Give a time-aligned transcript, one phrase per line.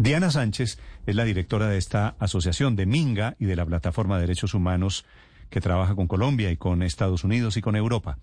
[0.00, 4.22] Diana Sánchez es la directora de esta asociación de Minga y de la Plataforma de
[4.22, 5.04] Derechos Humanos
[5.50, 8.16] que trabaja con Colombia y con Estados Unidos y con Europa.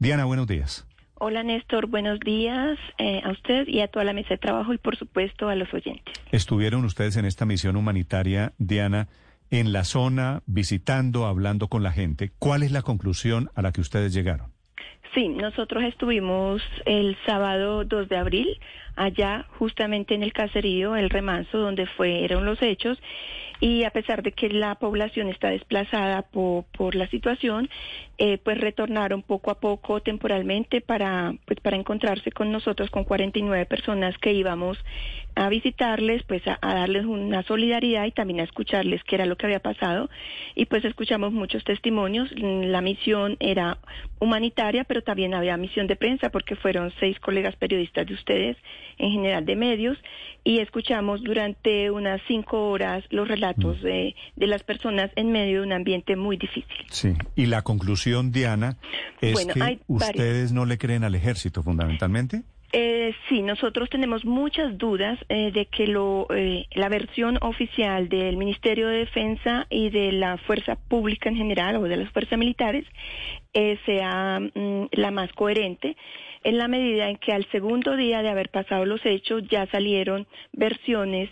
[0.00, 0.84] Diana, buenos días.
[1.14, 4.78] Hola Néstor, buenos días eh, a usted y a toda la mesa de trabajo y
[4.78, 6.12] por supuesto a los oyentes.
[6.32, 9.06] Estuvieron ustedes en esta misión humanitaria, Diana,
[9.52, 12.32] en la zona, visitando, hablando con la gente.
[12.40, 14.50] ¿Cuál es la conclusión a la que ustedes llegaron?
[15.14, 18.58] Sí, nosotros estuvimos el sábado 2 de abril
[18.96, 22.98] allá justamente en el caserío El Remanso donde fueron los hechos
[23.62, 27.70] y a pesar de que la población está desplazada por, por la situación,
[28.18, 33.64] eh, pues retornaron poco a poco temporalmente para, pues para encontrarse con nosotros, con 49
[33.66, 34.78] personas que íbamos
[35.36, 39.46] a visitarles, pues a, darles una solidaridad y también a escucharles qué era lo que
[39.46, 40.10] había pasado.
[40.56, 42.30] Y pues escuchamos muchos testimonios.
[42.32, 43.78] La misión era
[44.18, 48.56] humanitaria, pero también había misión de prensa porque fueron seis colegas periodistas de ustedes,
[48.98, 49.98] en general de medios,
[50.44, 53.84] y escuchamos durante unas cinco horas los relatos mm.
[53.84, 56.86] de, de las personas en medio de un ambiente muy difícil.
[56.90, 58.76] Sí, y la conclusión, Diana,
[59.20, 62.42] es que ustedes no le creen al ejército fundamentalmente.
[62.74, 68.38] Eh, sí, nosotros tenemos muchas dudas eh, de que lo, eh, la versión oficial del
[68.38, 72.86] Ministerio de Defensa y de la Fuerza Pública en general o de las fuerzas militares
[73.52, 75.96] eh, sea mm, la más coherente
[76.44, 80.26] en la medida en que al segundo día de haber pasado los hechos ya salieron
[80.52, 81.30] versiones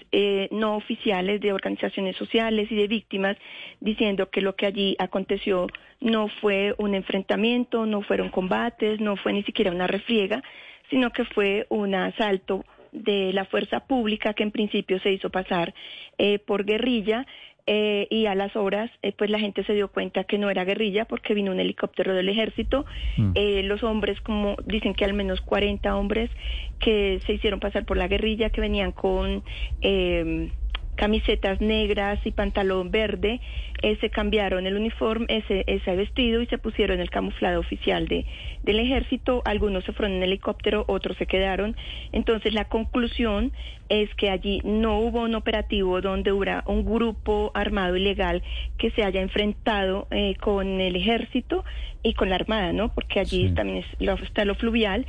[0.50, 3.36] no oficiales de organizaciones sociales y de víctimas
[3.80, 5.67] diciendo que lo que allí aconteció
[6.00, 10.42] no fue un enfrentamiento, no fueron combates, no fue ni siquiera una refriega,
[10.89, 15.74] sino que fue un asalto de la fuerza pública que en principio se hizo pasar
[16.19, 17.27] eh, por guerrilla
[17.72, 20.64] eh, y a las horas eh, pues la gente se dio cuenta que no era
[20.64, 22.84] guerrilla porque vino un helicóptero del ejército
[23.16, 23.32] mm.
[23.62, 26.30] los hombres como dicen que al menos 40 hombres
[26.80, 29.44] que se hicieron pasar por la guerrilla que venían con
[31.00, 33.40] camisetas negras y pantalón verde,
[33.80, 38.27] eh, se cambiaron el uniforme, ese, ese vestido y se pusieron el camuflado oficial de,
[38.64, 39.40] del ejército.
[39.46, 41.74] Algunos se fueron en helicóptero, otros se quedaron.
[42.12, 43.50] Entonces la conclusión
[43.89, 48.42] es que allí no hubo un operativo donde hubiera un grupo armado ilegal
[48.77, 51.64] que se haya enfrentado eh, con el ejército
[52.02, 52.92] y con la armada, ¿no?
[52.94, 53.84] Porque allí también
[54.22, 55.06] está lo fluvial.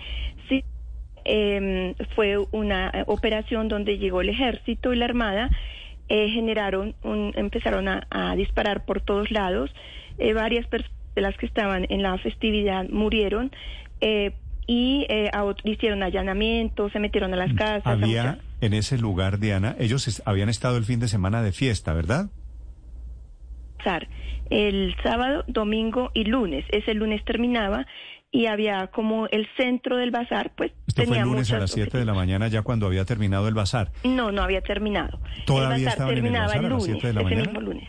[1.26, 5.50] Eh, fue una operación donde llegó el ejército y la armada
[6.10, 9.72] eh, generaron, un, empezaron a, disparar por todos lados.
[10.18, 13.52] Eh, varias personas de las que estaban en la festividad murieron
[14.02, 14.34] eh,
[14.68, 15.08] y
[15.64, 17.86] hicieron allanamientos, se metieron a las casas.
[17.86, 22.30] Había en ese lugar, Diana, ellos habían estado el fin de semana de fiesta, ¿verdad?
[24.50, 26.66] El sábado, domingo y lunes.
[26.70, 27.88] Ese lunes terminaba
[28.32, 31.98] y había como el centro del bazar, pues Esto fue el lunes a las 7
[31.98, 33.92] de la mañana ya cuando había terminado el bazar.
[34.04, 35.22] No, no había terminado.
[35.46, 37.88] ¿Todavía el bazar terminaba el, lunes, a las 7 de la ese mismo lunes.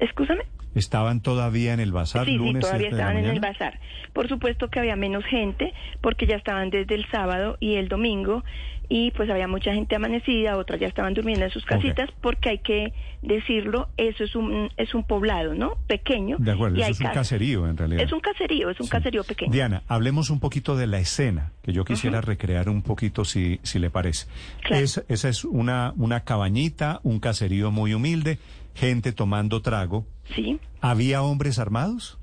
[0.00, 0.42] Escúchame.
[0.74, 2.26] ¿Estaban todavía en el bazar?
[2.26, 3.80] Sí, lunes, sí, todavía estaban en el bazar.
[4.12, 8.44] Por supuesto que había menos gente porque ya estaban desde el sábado y el domingo
[8.92, 12.58] y pues había mucha gente amanecida, otras ya estaban durmiendo en sus casitas, porque hay
[12.58, 12.92] que
[13.22, 15.76] decirlo, eso es un es un poblado, ¿no?
[15.86, 16.36] Pequeño.
[16.40, 18.02] De acuerdo, eso es un caserío en realidad.
[18.02, 19.52] Es un caserío, es un caserío pequeño.
[19.52, 23.78] Diana, hablemos un poquito de la escena, que yo quisiera recrear un poquito si, si
[23.78, 24.26] le parece.
[24.68, 28.38] Es, esa es una, una cabañita, un caserío muy humilde,
[28.74, 30.04] gente tomando trago.
[30.36, 30.60] Sí.
[30.80, 32.18] ¿Había hombres armados?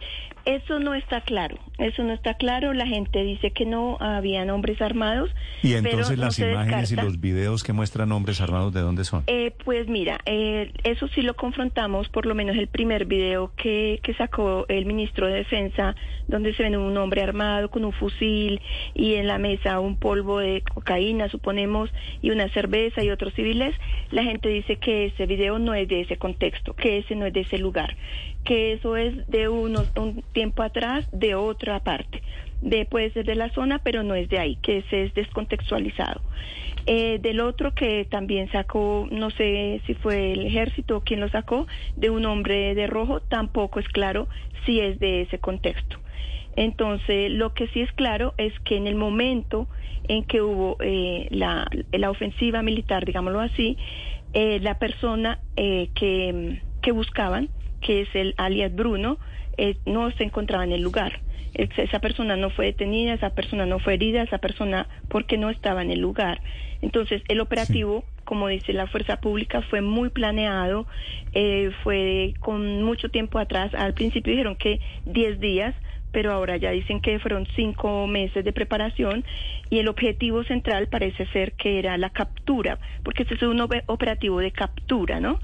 [0.48, 2.72] Eso no está claro, eso no está claro.
[2.74, 5.30] La gente dice que no habían hombres armados.
[5.62, 9.24] ¿Y entonces las imágenes y los videos que muestran hombres armados de dónde son?
[9.28, 14.00] Eh, pues mira, eh, eso sí lo confrontamos, por lo menos el primer video que,
[14.02, 15.98] que sacó el ministro de Defensa,
[16.30, 18.62] donde se ve un hombre armado con un fusil
[18.94, 21.90] y en la mesa un polvo de cocaína, suponemos,
[22.22, 23.76] y una cerveza y otros civiles.
[24.12, 27.34] La gente dice que ese video no es de ese contexto, que ese no es
[27.34, 27.98] de ese lugar,
[28.48, 29.76] que eso es de un
[30.32, 32.24] tiempo atrás de otra parte.
[32.62, 36.22] De, puede ser de la zona, pero no es de ahí, que ese es descontextualizado.
[36.86, 41.28] Eh, del otro que también sacó, no sé si fue el ejército o quien lo
[41.28, 41.68] sacó,
[41.98, 44.30] de un hombre de rojo, tampoco es claro
[44.66, 45.98] si es de ese contexto.
[46.56, 49.68] Entonces, lo que sí es claro es que en el momento
[50.08, 51.68] en que hubo eh, la,
[52.10, 53.78] ofensiva militar, digámoslo así,
[54.32, 57.50] eh, la persona que, que buscaban,
[57.82, 59.18] que es el alias Bruno,
[59.58, 61.20] eh, no se encontraba en el lugar.
[61.54, 65.82] Esa persona no fue detenida, esa persona no fue herida, esa persona porque no estaba
[65.82, 66.42] en el lugar.
[66.82, 70.86] Entonces, el operativo, como dice la fuerza pública, fue muy planeado,
[71.34, 73.74] eh, fue con mucho tiempo atrás.
[73.74, 75.74] Al principio dijeron que 10 días,
[76.12, 79.26] pero ahora ya dicen que fueron cinco meses de preparación
[79.70, 84.40] y el objetivo central parece ser que era la captura, porque este es un operativo
[84.40, 85.40] de captura, ¿no?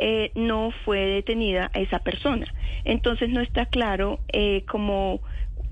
[0.00, 2.46] Eh, no fue detenida esa persona.
[2.84, 5.20] Entonces no está claro eh, cómo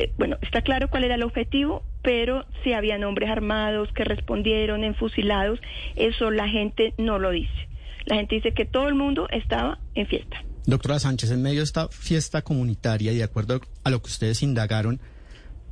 [0.00, 4.82] eh, bueno, está claro cuál era el objetivo, pero si habían hombres armados que respondieron,
[4.82, 5.60] enfusilados,
[5.94, 7.68] eso la gente no lo dice.
[8.06, 10.42] La gente dice que todo el mundo estaba en fiesta.
[10.70, 14.40] Doctora Sánchez, en medio de esta fiesta comunitaria y de acuerdo a lo que ustedes
[14.44, 15.00] indagaron,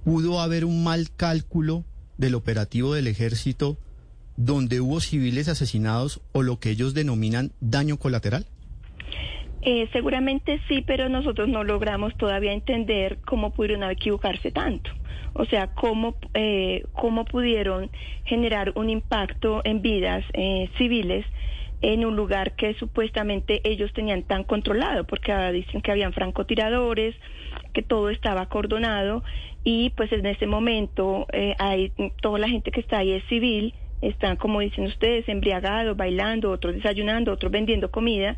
[0.05, 1.85] ¿pudo haber un mal cálculo
[2.17, 3.79] del operativo del ejército
[4.37, 8.47] donde hubo civiles asesinados o lo que ellos denominan daño colateral?
[9.63, 14.91] Eh, seguramente sí, pero nosotros no logramos todavía entender cómo pudieron equivocarse tanto.
[15.35, 17.89] O sea, cómo, eh, cómo pudieron
[18.25, 21.25] generar un impacto en vidas eh, civiles
[21.81, 27.15] en un lugar que supuestamente ellos tenían tan controlado, porque dicen que habían francotiradores,
[27.73, 29.23] que todo estaba acordonado
[29.65, 33.75] y pues en ese momento eh, hay toda la gente que está ahí es civil,
[34.01, 38.37] están como dicen ustedes embriagados, bailando, otros desayunando, otros vendiendo comida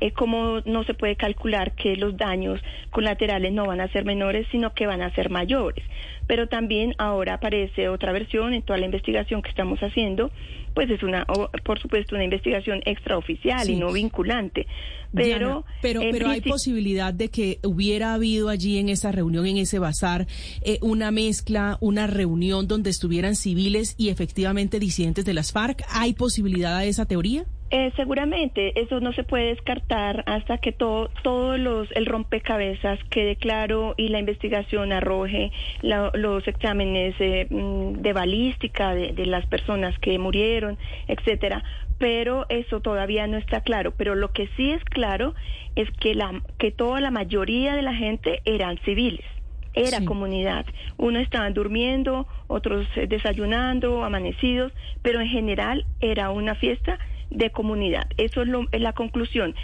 [0.00, 2.60] eh, cómo no se puede calcular que los daños
[2.90, 5.84] colaterales no van a ser menores, sino que van a ser mayores.
[6.26, 10.30] Pero también ahora aparece otra versión en toda la investigación que estamos haciendo,
[10.74, 11.26] pues es una,
[11.64, 14.66] por supuesto, una investigación extraoficial y no vinculante.
[15.12, 19.78] Pero, pero, pero hay posibilidad de que hubiera habido allí en esa reunión, en ese
[19.78, 20.26] bazar,
[20.62, 25.82] eh, una mezcla, una reunión donde estuvieran civiles y efectivamente disidentes de las FARC.
[25.90, 27.46] ¿Hay posibilidad de esa teoría?
[27.70, 33.36] Eh, seguramente eso no se puede descartar hasta que todo todos los el rompecabezas quede
[33.36, 39.98] claro y la investigación arroje los exámenes eh, mm, de balística de, de, las personas
[39.98, 40.78] que murieron,
[41.08, 41.62] etcétera.
[41.98, 43.92] Pero eso todavía no está claro.
[43.96, 45.34] Pero lo que sí es claro
[45.76, 49.26] es que la que toda la mayoría de la gente eran civiles
[49.74, 50.66] era comunidad.
[50.96, 54.72] Unos estaban durmiendo, otros eh, desayunando, amanecidos,
[55.02, 56.98] pero en general era una fiesta
[57.30, 58.06] de comunidad.
[58.16, 59.54] Eso es, lo, es la conclusión.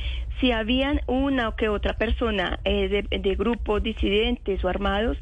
[0.41, 5.17] Si habían una o que otra persona eh, de, grupos disidentes o armados,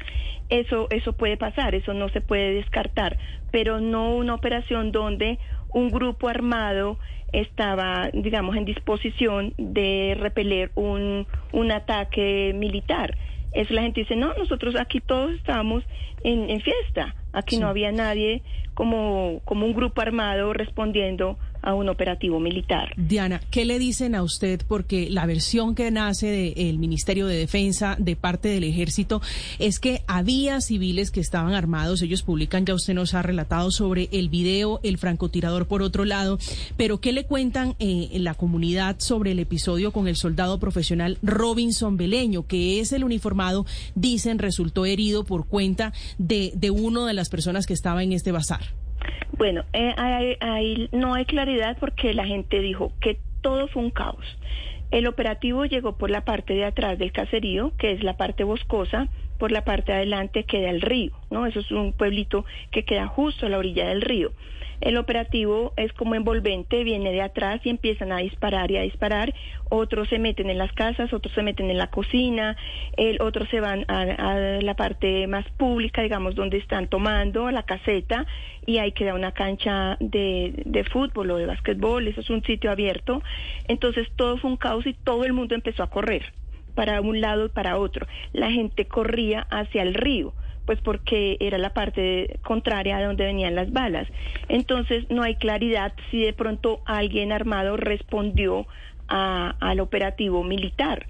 [0.49, 3.17] eso, eso puede pasar, eso no se puede descartar,
[3.51, 6.97] pero no una operación donde un grupo armado
[7.31, 13.17] estaba, digamos, en disposición de repeler un, un ataque militar.
[13.53, 15.83] Eso la gente dice, no, nosotros aquí todos estábamos
[16.23, 18.41] en, en fiesta, aquí no había nadie
[18.73, 22.93] como, como un grupo armado respondiendo a un operativo militar.
[22.97, 24.61] Diana, ¿qué le dicen a usted?
[24.67, 29.21] Porque la versión que nace del Ministerio de Defensa de parte del Ejército
[29.59, 32.01] es que había civiles que estaban armados.
[32.01, 36.37] Ellos publican, ya usted nos ha relatado sobre el video, el francotirador por otro lado.
[36.77, 41.17] Pero ¿qué le cuentan eh, en la comunidad sobre el episodio con el soldado profesional
[41.21, 43.65] Robinson Beleño, que es el uniformado,
[43.95, 48.31] dicen, resultó herido por cuenta de, de uno de las personas que estaba en este
[48.31, 48.82] bazar?
[49.37, 54.25] Bueno, eh, no hay claridad porque la gente dijo que todo fue un caos.
[54.91, 59.09] El operativo llegó por la parte de atrás del caserío, que es la parte boscosa,
[59.37, 61.45] por la parte de adelante queda el río, ¿no?
[61.45, 64.31] Eso es un pueblito que queda justo a la orilla del río.
[64.83, 69.33] El operativo es como envolvente, viene de atrás y empiezan a disparar y a disparar.
[69.69, 72.57] Otros se meten en las casas, otros se meten en la cocina,
[72.97, 77.63] el, otros se van a, la parte más pública, digamos, donde están tomando, a la
[77.63, 78.25] caseta,
[78.65, 82.69] y ahí queda una cancha de, de fútbol o de básquetbol, eso es un sitio
[82.69, 83.23] abierto.
[83.69, 86.23] Entonces todo fue un caos y todo el mundo empezó a correr
[86.75, 88.07] para un lado y para otro.
[88.31, 90.33] La gente corría hacia el río
[90.65, 94.07] pues porque era la parte contraria de donde venían las balas.
[94.47, 98.65] Entonces no hay claridad si de pronto alguien armado respondió
[99.07, 101.07] al operativo militar.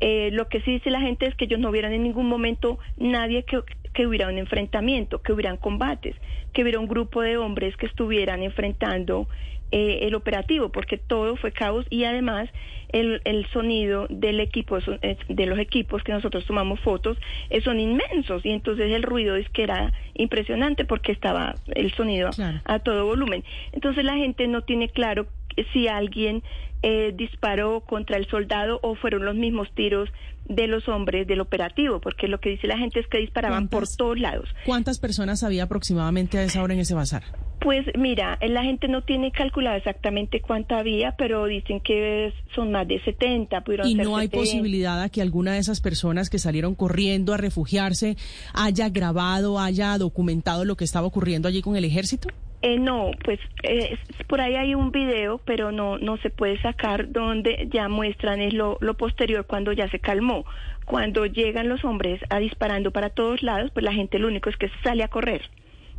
[0.00, 2.78] Eh, lo que sí dice la gente es que ellos no vieran en ningún momento
[2.96, 3.58] nadie que,
[3.94, 6.16] que hubiera un enfrentamiento, que hubieran combates,
[6.52, 9.28] que hubiera un grupo de hombres que estuvieran enfrentando
[9.70, 12.50] eh, el operativo, porque todo fue caos y además
[12.90, 17.16] el, el sonido del equipo, de los equipos que nosotros tomamos fotos,
[17.48, 22.28] eh, son inmensos y entonces el ruido es que era impresionante porque estaba el sonido
[22.64, 23.44] a todo volumen.
[23.72, 25.26] Entonces la gente no tiene claro
[25.72, 26.42] si alguien
[26.82, 30.10] eh, disparó contra el soldado o fueron los mismos tiros
[30.54, 33.88] de los hombres del operativo, porque lo que dice la gente es que disparaban por
[33.88, 34.48] todos lados.
[34.64, 37.22] ¿Cuántas personas había aproximadamente a esa hora en ese bazar?
[37.60, 42.88] Pues mira, la gente no tiene calculado exactamente cuánta había, pero dicen que son más
[42.88, 43.62] de 70.
[43.84, 48.16] ¿Y no hay posibilidad a que alguna de esas personas que salieron corriendo a refugiarse
[48.52, 52.28] haya grabado, haya documentado lo que estaba ocurriendo allí con el ejército?
[52.62, 57.10] Eh, no, pues eh, por ahí hay un video, pero no no se puede sacar
[57.10, 60.44] donde ya muestran es lo, lo posterior cuando ya se calmó.
[60.84, 64.56] Cuando llegan los hombres a disparando para todos lados, pues la gente lo único es
[64.56, 65.42] que sale a correr.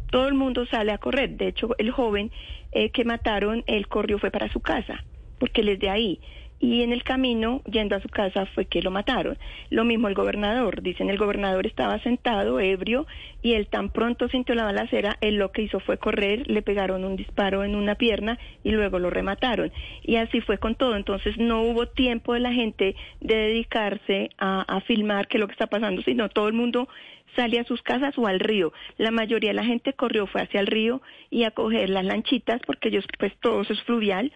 [0.10, 1.32] Todo el mundo sale a correr.
[1.32, 2.32] De hecho, el joven
[2.72, 5.04] eh, que mataron, él corrió fue para su casa,
[5.40, 6.20] porque él es de ahí
[6.64, 9.38] y en el camino, yendo a su casa, fue que lo mataron.
[9.70, 10.82] Lo mismo el gobernador.
[10.82, 13.06] Dicen, el gobernador estaba sentado, ebrio,
[13.42, 17.04] y él tan pronto sintió la balacera, él lo que hizo fue correr, le pegaron
[17.04, 19.74] un disparo en una pierna y luego lo remataron.
[20.04, 20.96] Y así fue con todo.
[20.96, 25.48] Entonces no hubo tiempo de la gente de dedicarse a, a filmar qué es lo
[25.48, 26.88] que está pasando, sino todo el mundo
[27.36, 28.72] sale a sus casas o al río.
[28.98, 32.62] La mayoría de la gente corrió, fue hacia el río y a coger las lanchitas,
[32.66, 34.32] porque ellos, pues todo eso es fluvial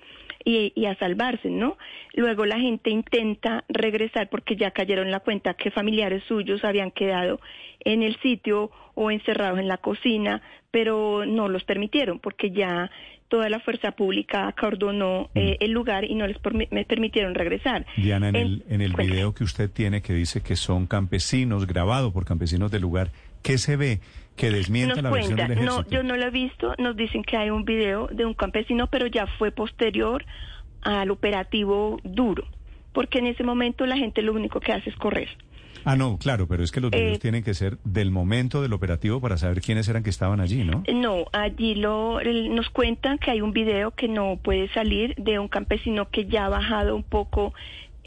[0.47, 1.77] y, a salvarse, ¿no?
[2.13, 6.91] Luego la gente intenta regresar porque ya cayeron en la cuenta que familiares suyos habían
[6.91, 7.39] quedado
[7.81, 12.89] en el sitio o encerrados en la cocina, pero no los permitieron porque ya
[13.27, 15.37] toda la fuerza pública acordonó mm.
[15.37, 16.37] eh, el lugar y no les
[16.71, 17.85] me permitieron regresar.
[17.97, 22.13] Diana, en, el, en el video que usted tiene que dice que son campesinos, grabado
[22.13, 23.11] por campesinos del lugar,
[23.47, 23.99] ¿qué se ve?
[24.35, 25.81] que desmienta la versión del ejército.
[25.81, 26.75] No, yo no lo he visto.
[26.77, 30.23] Nos dicen que hay un video de un campesino, pero ya fue posterior
[30.83, 32.43] al operativo duro,
[32.93, 35.29] porque en ese momento la gente lo único que hace es correr.
[35.85, 38.73] Ah, no, claro, pero es que los videos eh, tienen que ser del momento del
[38.73, 40.83] operativo para saber quiénes eran que estaban allí, ¿no?
[40.93, 45.47] No, allí lo, nos cuentan que hay un video que no puede salir de un
[45.47, 47.53] campesino que ya ha bajado un poco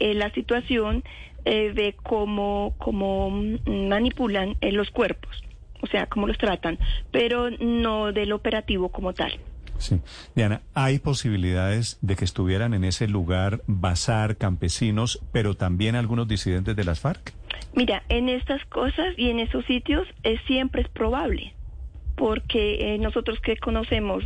[0.01, 1.03] eh, la situación
[1.45, 5.43] eh, de cómo, cómo mm, manipulan los cuerpos
[5.81, 6.77] o sea, cómo los tratan,
[7.11, 9.33] pero no del operativo como tal.
[9.77, 9.99] Sí.
[10.35, 16.75] Diana, ¿hay posibilidades de que estuvieran en ese lugar bazar campesinos, pero también algunos disidentes
[16.75, 17.33] de las FARC?
[17.75, 21.55] Mira, en estas cosas y en esos sitios es, siempre es probable,
[22.15, 24.23] porque eh, nosotros que conocemos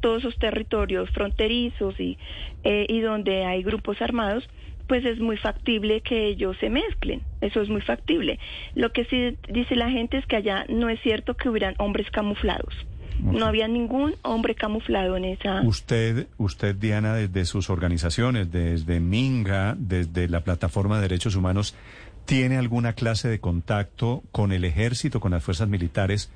[0.00, 2.18] todos esos territorios fronterizos y,
[2.64, 4.46] eh, y donde hay grupos armados,
[4.88, 7.22] pues es muy factible que ellos se mezclen.
[7.40, 8.40] Eso es muy factible.
[8.74, 12.10] Lo que sí dice la gente es que allá no es cierto que hubieran hombres
[12.10, 12.74] camuflados.
[13.20, 15.62] No había ningún hombre camuflado en esa.
[15.62, 21.74] Usted, usted Diana, desde sus organizaciones, desde Minga, desde la plataforma de derechos humanos,
[22.26, 26.30] ¿tiene alguna clase de contacto con el ejército, con las fuerzas militares,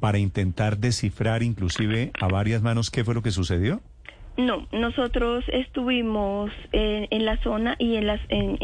[0.00, 3.82] para intentar descifrar, inclusive a varias manos, qué fue lo que sucedió?
[4.36, 8.56] No, nosotros estuvimos en, la zona y en, las, en,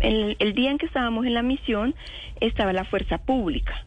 [0.00, 1.94] el, el, día en que estábamos en la misión
[2.40, 3.86] estaba la fuerza pública,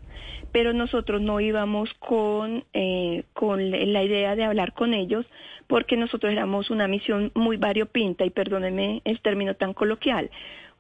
[0.54, 5.26] pero nosotros no íbamos con, eh, con la idea de hablar con ellos
[5.68, 10.30] porque nosotros éramos una misión muy variopinta y perdónenme el término tan coloquial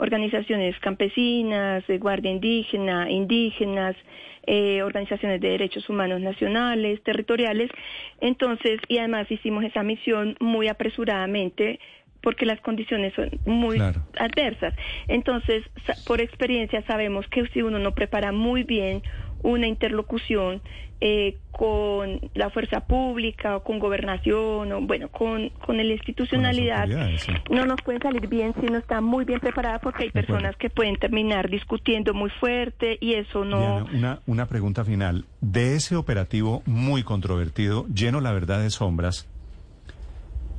[0.04, 3.96] organizaciones campesinas, de guardia indígena, indígenas,
[4.46, 7.72] eh, organizaciones de derechos humanos nacionales, territoriales.
[8.20, 11.80] Entonces, y además hicimos esa misión muy apresuradamente
[12.22, 13.80] porque las condiciones son muy
[14.18, 14.74] adversas.
[15.08, 15.64] Entonces,
[16.06, 19.04] por experiencia sabemos que si uno no prepara muy bien
[19.44, 20.62] una interlocución
[21.06, 26.88] eh, con la fuerza pública o con gobernación o bueno con, con la institucionalidad.
[27.52, 30.70] No nos puede salir bien si no está muy bien preparada porque hay personas que
[30.70, 35.26] pueden terminar discutiendo muy fuerte y eso no una, una pregunta final.
[35.42, 39.28] De ese operativo muy controvertido lleno la verdad de sombras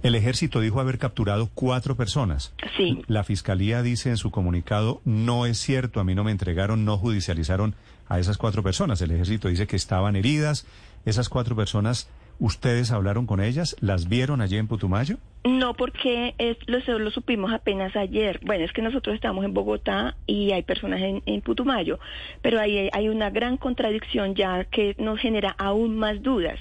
[0.05, 2.53] el ejército dijo haber capturado cuatro personas.
[2.77, 3.03] Sí.
[3.07, 6.99] La fiscalía dice en su comunicado, no es cierto, a mí no me entregaron, no
[6.99, 7.75] judicializaron
[8.07, 9.01] a esas cuatro personas.
[9.01, 10.67] El ejército dice que estaban heridas.
[11.07, 13.77] Esas cuatro personas, ¿ustedes hablaron con ellas?
[13.81, 15.17] ¿Las vieron allí en Putumayo?
[15.47, 16.35] No, porque
[16.67, 18.41] lo, supimos apenas ayer.
[18.43, 21.99] Bueno, es que nosotros estamos en Bogotá y hay personas en, Putumayo,
[22.41, 26.59] pero hay, hay una gran contradicción ya que nos genera aún más dudas.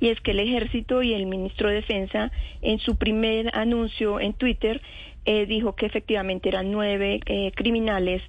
[0.00, 4.32] Y es que el ejército y el ministro de Defensa, en su primer anuncio en
[4.32, 4.80] Twitter,
[5.26, 8.22] eh, dijo que efectivamente eran nueve eh, criminales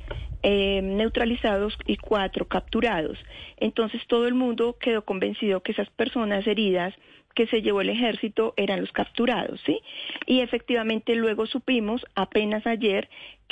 [0.44, 3.18] eh, neutralizados y cuatro capturados.
[3.56, 6.94] Entonces todo el mundo quedó convencido que esas personas heridas
[7.34, 9.80] que se llevó el ejército eran los capturados, ¿sí?
[10.26, 13.10] Y efectivamente luego supimos, apenas ayer,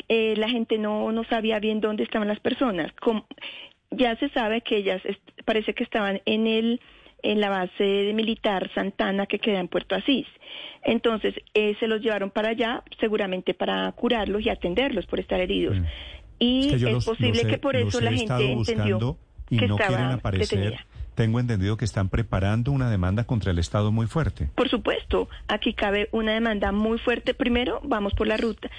[0.08, 2.92] eh, la gente no, no sabía bien dónde estaban las personas.
[3.92, 5.02] ya se sabe que ellas
[5.46, 6.82] parece que estaban en el
[7.24, 10.26] en la base militar Santana que queda en Puerto Asís.
[10.84, 15.80] Entonces, eh, se los llevaron para allá, seguramente para curarlos y atenderlos por estar heridos.
[15.80, 15.86] Mm.
[16.40, 19.18] Y es, posible que por eso la gente entendió
[19.50, 20.80] y no quieren aparecer
[21.16, 24.50] tengo entendido que están preparando una demanda contra el Estado muy fuerte.
[24.56, 27.34] Por supuesto, aquí cabe una demanda muy fuerte.
[27.34, 28.70] Primero, vamos por la ruta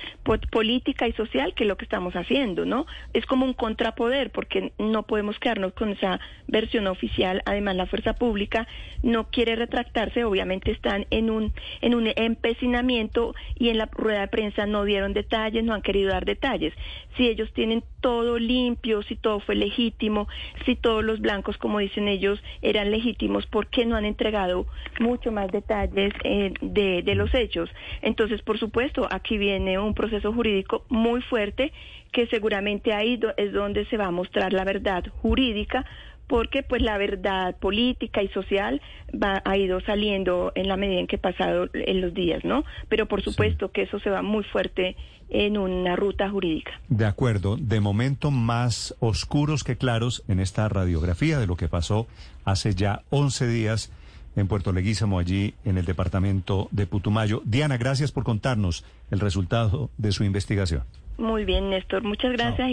[0.50, 2.86] política y social, que es lo que estamos haciendo, ¿no?
[3.12, 7.42] Es como un contrapoder, porque no podemos quedarnos con esa versión oficial.
[7.44, 8.66] Además, la fuerza pública
[9.02, 14.28] no quiere retractarse, obviamente están en un, en un empecinamiento y en la rueda de
[14.28, 16.72] prensa no dieron detalles, no han querido dar detalles.
[17.16, 20.28] Si ellos tienen todo limpio, si todo fue legítimo,
[20.64, 22.21] si todos los blancos, como dicen ellos,
[22.60, 24.66] eran legítimos, ¿por qué no han entregado
[25.00, 27.70] mucho más detalles eh, de, de los hechos?
[28.00, 31.72] Entonces, por supuesto, aquí viene un proceso jurídico muy fuerte
[32.12, 35.84] que seguramente ahí es donde se va a mostrar la verdad jurídica
[36.26, 38.80] porque pues la verdad política y social
[39.12, 42.64] va, ha ido saliendo en la medida en que pasado en los días, ¿no?
[42.88, 44.96] Pero por supuesto que eso se va muy fuerte
[45.32, 46.72] en una ruta jurídica.
[46.88, 52.06] De acuerdo, de momento más oscuros que claros en esta radiografía de lo que pasó
[52.44, 53.92] hace ya 11 días
[54.36, 57.42] en Puerto Leguízamo, allí en el departamento de Putumayo.
[57.44, 60.84] Diana, gracias por contarnos el resultado de su investigación.
[61.18, 62.70] Muy bien, Néstor, muchas gracias.